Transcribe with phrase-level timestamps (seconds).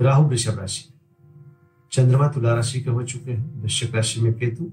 [0.00, 0.90] राहु वृषभ राशि
[1.92, 4.72] चंद्रमा तुला राशि के हो चुके हैं, वृश्चिक राशि में केतु।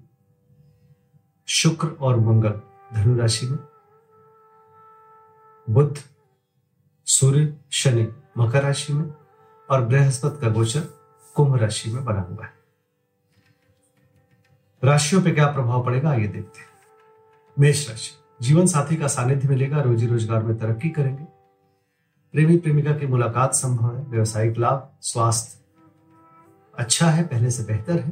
[1.47, 2.61] शुक्र और मंगल
[2.93, 3.59] धनु राशि में।
[5.69, 6.03] बुद्ध
[7.05, 9.13] सूर्य, शनि मकर राशि में
[9.69, 10.79] और बृहस्पति का गोचर
[11.35, 12.53] कुंभ राशि में बना हुआ है।
[14.83, 16.69] राशियों पे क्या प्रभाव पड़ेगा, आइए देखते हैं।
[17.59, 21.40] मेष राशि, जीवन साथी का सानिध्य मिलेगा, रोजी रोज़गार में तरक्की करेंगे।
[22.31, 25.59] प्रेमी प्रेमिका की मुलाकात संभव है, व्यवसायिक लाभ, स्वास्थ्य।
[26.79, 28.09] अच्छा है, पहले से बेहतर है।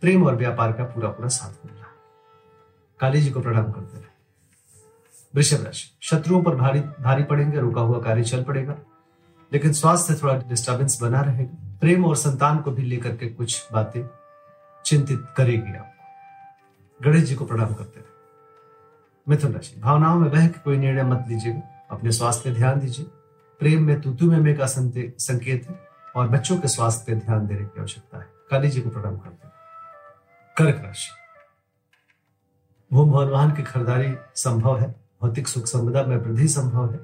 [0.00, 1.92] प्रेम और व्यापार का पूरा पूरा साथ मिल रहा है।
[3.00, 4.06] काली जी को प्रणाम करते रहे।
[5.34, 8.74] वृषभ राशि, शत्रुओं पर भारी भारी पड़ेंगे, रुका हुआ कार्य चल पड़ेगा।
[9.52, 14.08] लेकिन स्वास्थ्य थोड़ा डिस्टर्बेंस बना रहेगा। प्रेम और संतान को भी लेकर के कुछ बातें
[14.84, 16.04] चिंतित करेगी आपको।
[17.04, 18.12] गणेश जी को प्रणाम करते रहे।
[19.28, 23.06] मिथुन राशि, भावनाओं में बह के कोई निर्णय मत लीजिएगा। अपने स्वास्थ्य ध्यान दीजिए।
[23.62, 27.80] प्रेम में, तुतु में का संकेत है और बच्चों के स्वास्थ्य पर ध्यान देने की
[27.80, 29.54] आवश्यकता है। काली जी को प्रणाम करते हैं।
[30.58, 31.10] कर्क राशि।
[32.92, 37.00] भूम भवन वाहन की खरीदारी संभव है, भौतिक सुख संपदा में वृद्धि संभव है।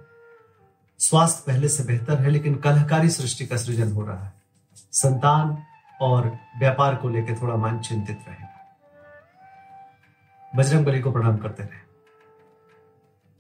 [0.99, 4.33] स्वास्थ्य पहले से बेहतर है, लेकिन कलहकारी सृष्टि का सृजन हो रहा है।
[4.75, 5.63] संतान
[6.01, 8.79] और व्यापार को लेकर थोड़ा मन चिंतित रहेगा।
[10.57, 11.81] बजरंग बली को प्रणाम करते रहे।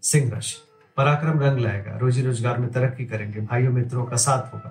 [0.03, 0.68] सिंह राशि।
[0.99, 4.69] पराक्रम रंग लाएगा रोजी रोज़गार में तरक्की करेंगे, भाइयों मित्रों का साथ होगा।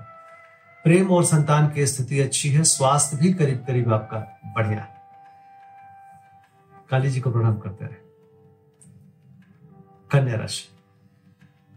[0.84, 4.18] प्रेम और संतान की स्थिति अच्छी है, स्वास्थ्य भी करीब करीब आपका
[4.56, 4.96] बढ़िया है।
[6.90, 7.96] काली जी को प्रणाम करते रहे।
[10.12, 10.68] कन्या राशि,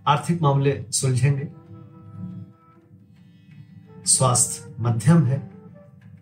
[0.06, 1.49] आर्थिक मामले सुलझेंगे।
[4.06, 5.39] स्वास्थ्य मध्यम है,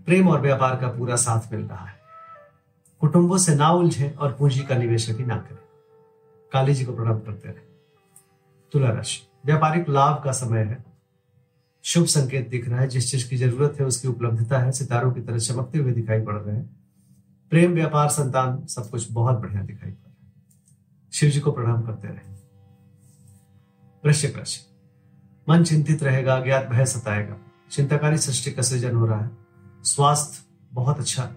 [0.06, 1.96] प्रेम और व्यापार का पूरा साथ मिल रहा है।
[3.00, 5.58] कुटुंबों से ना उलझे और पूंजी का निवेश भी ना करें।
[6.52, 7.67] काली जी को प्रणाम करते रहे।
[8.72, 10.84] तुला राशि व्यापारिक लाभ का समय है।
[11.82, 15.20] शुभ संकेत दिख रहा है। जिस चीज़ की ज़रूरत है, उसकी उपलब्धता है। सितारों की
[15.20, 16.76] तरह चमकते हुए दिखाई पड़ रहे हैं।
[17.50, 20.32] प्रेम, व्यापार, संतान, सब कुछ बहुत बढ़िया दिखाई पड़ रहा है।
[21.12, 22.32] शिव जी को प्रणाम करते रहे।
[24.04, 24.60] वृश्चिक राशि
[25.48, 27.36] मन चिंतित रहेगा अज्ञात भय सताएगा।
[27.70, 29.30] चिंताकारी सृष्टि का सृजन हो रहा है।
[29.82, 31.32] स्वास्थ्य बहुत अच्छा।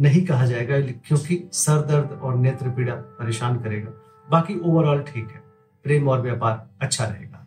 [0.00, 3.90] नहीं कहा जाएगा, क्योंकि सर दर्द और नेत्र पीड़ा परेशान करेगा।
[4.30, 5.49] बाकी ओवरऑल ठीक है।
[5.82, 7.46] प्रेम और व्यापार अच्छा रहेगा।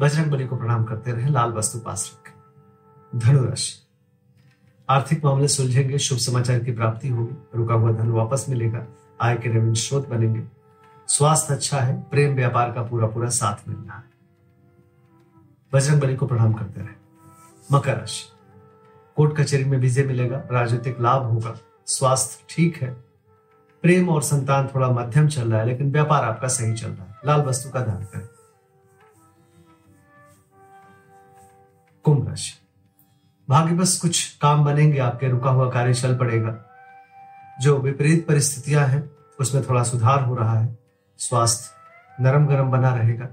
[0.00, 2.32] बजरंग बली को प्रणाम करते रहे, लाल वस्तु पास रखें।
[3.18, 3.78] धनु राशि
[4.88, 8.86] आर्थिक मामले सुलझेंगे, शुभ समाचार की प्राप्ति होगी। रुका हुआ धन वापस मिलेगा,
[9.20, 10.42] आय के रेवेन्यू स्रोत बनेंगे।
[11.08, 14.04] स्वास्थ्य अच्छा है, प्रेम व्यापार का पूरा पूरा साथ मिल रहा है।
[15.72, 17.02] बजरंग बली को प्रणाम करते रहे।
[17.72, 18.32] मकर राशि।
[19.16, 23.11] कोर्ट कचहरी में विजय मिलेगा, राजनीतिक लाभ होगा। स्वास्थ्य ठीक है
[23.82, 27.16] प्रेम और संतान थोड़ा मध्यम चल रहा है, लेकिन व्यापार आपका सही चल रहा है।
[27.26, 28.28] लाल वस्तु का दान करें।
[32.02, 32.52] कुंभ राशि।
[33.48, 36.64] भाग्य बस कुछ काम बनेंगे, आपके रुका हुआ कार्य चल पड़ेगा।
[37.60, 39.10] जो विपरीत परिस्थितियाँ हैं,
[39.40, 40.78] उसमें थोड़ा सुधार हो रहा है।
[41.18, 41.70] स्वास्थ्य
[42.22, 43.24] नरम गरम बना रहेगा।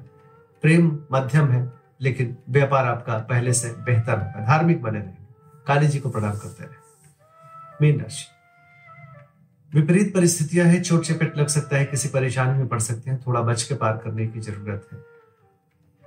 [0.61, 5.27] प्रेम मध्यम है, लेकिन व्यापार आपका पहले से बेहतर होगा। धार्मिक बने रहेंगे।
[5.67, 6.75] काली जी को प्रणाम करते रहे।
[7.81, 8.38] मीन राशि।
[9.73, 13.41] विपरीत परिस्थितियाँ हैं, चोट चपेट लग सकता है, किसी परेशानी में पड़ सकते हैं, थोड़ा
[13.41, 14.99] बच के पार करने की ज़रूरत है।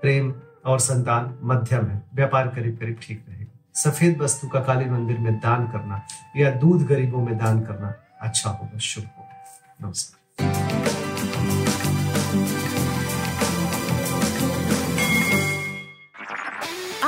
[0.03, 0.35] प्रेम
[0.67, 5.39] और संतान मध्यम है, व्यापार करीब करीब ठीक रहेगा। सफ़ेद वस्तु का काली मंदिर में
[5.39, 6.03] दान करना
[6.37, 10.22] या दूध गरीबों में दान करना अच्छा होगा, शुभ होगा। नमस्कार।